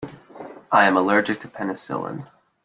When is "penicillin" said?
1.47-2.27